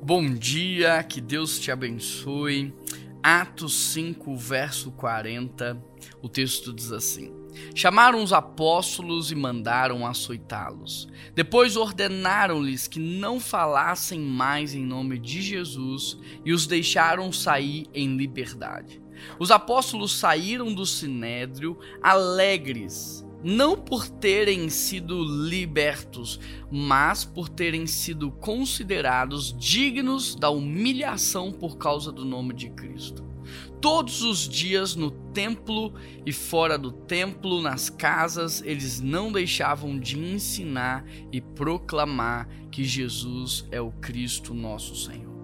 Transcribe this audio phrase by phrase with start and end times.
[0.00, 2.72] Bom dia, que Deus te abençoe.
[3.20, 5.76] Atos 5, verso 40,
[6.22, 7.34] o texto diz assim:
[7.74, 11.08] Chamaram os apóstolos e mandaram açoitá-los.
[11.34, 18.16] Depois ordenaram-lhes que não falassem mais em nome de Jesus e os deixaram sair em
[18.16, 19.02] liberdade.
[19.38, 28.30] Os apóstolos saíram do sinédrio alegres não por terem sido libertos, mas por terem sido
[28.30, 33.24] considerados dignos da humilhação por causa do nome de Cristo.
[33.80, 35.94] Todos os dias no templo
[36.26, 43.64] e fora do templo, nas casas, eles não deixavam de ensinar e proclamar que Jesus
[43.70, 45.37] é o Cristo nosso Senhor.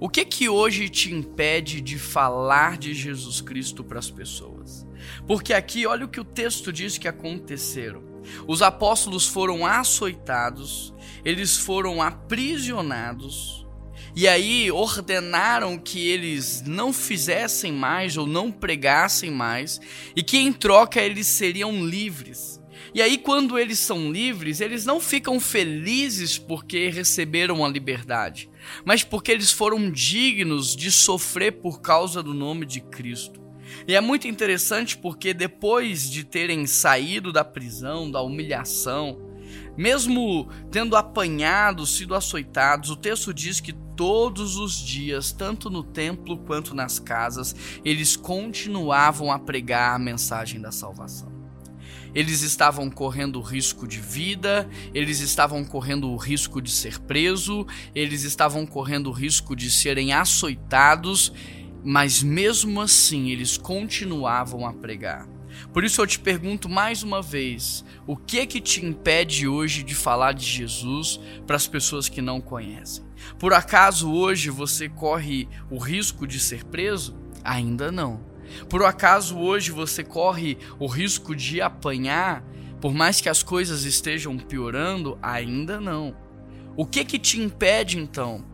[0.00, 4.86] O que que hoje te impede de falar de Jesus Cristo para as pessoas?
[5.26, 8.02] Porque aqui, olha o que o texto diz que aconteceram.
[8.46, 13.66] Os apóstolos foram açoitados, eles foram aprisionados,
[14.14, 19.80] e aí ordenaram que eles não fizessem mais ou não pregassem mais,
[20.14, 22.61] e que em troca eles seriam livres.
[22.94, 28.50] E aí, quando eles são livres, eles não ficam felizes porque receberam a liberdade,
[28.84, 33.40] mas porque eles foram dignos de sofrer por causa do nome de Cristo.
[33.86, 39.18] E é muito interessante porque depois de terem saído da prisão, da humilhação,
[39.76, 46.36] mesmo tendo apanhado, sido açoitados, o texto diz que todos os dias, tanto no templo
[46.38, 51.31] quanto nas casas, eles continuavam a pregar a mensagem da salvação.
[52.14, 58.22] Eles estavam correndo risco de vida, eles estavam correndo o risco de ser preso, eles
[58.22, 61.32] estavam correndo o risco de serem açoitados
[61.84, 65.26] mas mesmo assim eles continuavam a pregar.
[65.72, 69.82] Por isso eu te pergunto mais uma vez, o que é que te impede hoje
[69.82, 73.04] de falar de Jesus para as pessoas que não conhecem?
[73.38, 77.16] Por acaso hoje você corre o risco de ser preso?
[77.44, 78.31] Ainda não.
[78.68, 82.44] Por acaso hoje você corre o risco de apanhar,
[82.80, 85.18] por mais que as coisas estejam piorando?
[85.22, 86.16] Ainda não.
[86.76, 88.44] O que que te impede então?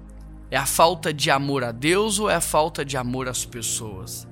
[0.51, 4.27] É a falta de amor a Deus ou é a falta de amor às pessoas?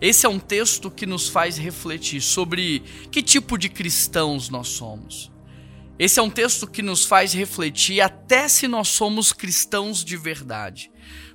[0.00, 2.80] Esse é um texto que nos faz refletir sobre
[3.10, 5.30] que tipo de cristãos nós somos.
[5.98, 10.90] Esse é um texto que nos faz refletir até se nós somos cristãos de verdade.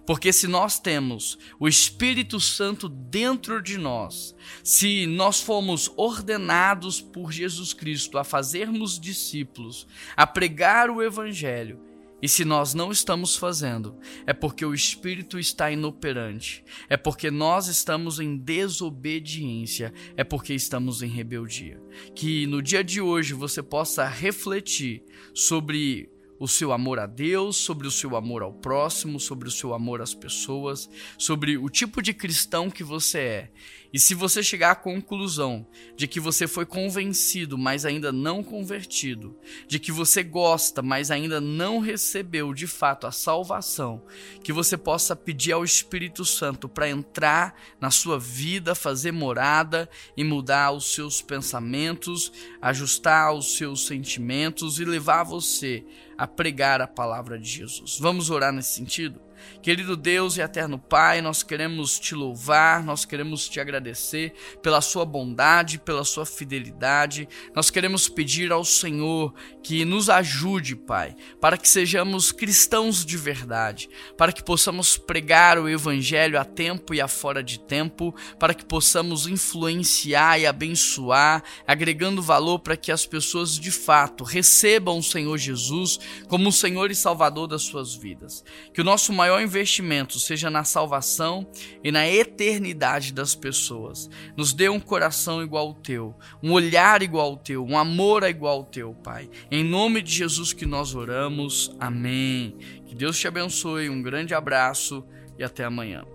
[0.06, 7.32] Porque se nós temos o Espírito Santo dentro de nós, se nós fomos ordenados por
[7.32, 11.80] Jesus Cristo a fazermos discípulos, a pregar o Evangelho,
[12.22, 17.68] e se nós não estamos fazendo, é porque o Espírito está inoperante, é porque nós
[17.68, 21.80] estamos em desobediência, é porque estamos em rebeldia.
[22.16, 27.88] Que no dia de hoje você possa refletir sobre o seu amor a Deus, sobre
[27.88, 32.14] o seu amor ao próximo, sobre o seu amor às pessoas, sobre o tipo de
[32.14, 33.52] cristão que você é.
[33.96, 39.38] E se você chegar à conclusão de que você foi convencido, mas ainda não convertido,
[39.70, 44.04] de que você gosta, mas ainda não recebeu de fato a salvação,
[44.44, 50.26] que você possa pedir ao Espírito Santo para entrar na sua vida, fazer morada e
[50.26, 55.86] mudar os seus pensamentos, ajustar os seus sentimentos e levar você
[56.18, 58.00] a pregar a palavra de Jesus.
[58.00, 59.20] Vamos orar nesse sentido?
[59.62, 65.06] Querido Deus e eterno Pai, nós queremos te louvar, nós queremos te agradecer pela sua
[65.06, 67.28] bondade, pela sua fidelidade.
[67.56, 69.34] Nós queremos pedir ao Senhor
[69.64, 75.68] que nos ajude, Pai, para que sejamos cristãos de verdade, para que possamos pregar o
[75.68, 82.22] evangelho a tempo e a fora de tempo, para que possamos influenciar e abençoar, agregando
[82.22, 86.96] valor para que as pessoas de fato recebam o Senhor Jesus como o Senhor e
[86.96, 88.44] Salvador das suas vidas.
[88.74, 91.48] Que o nosso maior maior investimento seja na salvação
[91.84, 94.10] e na eternidade das pessoas.
[94.36, 98.60] Nos dê um coração igual ao teu, um olhar igual ao teu, um amor igual
[98.60, 99.30] ao teu, Pai.
[99.52, 101.76] Em nome de Jesus que nós oramos.
[101.80, 102.56] Amém.
[102.86, 103.90] Que Deus te abençoe.
[103.90, 105.06] Um grande abraço
[105.38, 106.15] e até amanhã.